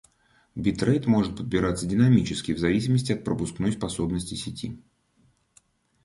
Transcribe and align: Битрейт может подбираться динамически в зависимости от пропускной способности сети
Битрейт 0.55 1.05
может 1.05 1.37
подбираться 1.37 1.85
динамически 1.85 2.53
в 2.53 2.57
зависимости 2.57 3.11
от 3.11 3.23
пропускной 3.23 3.71
способности 3.73 4.33
сети 4.33 4.81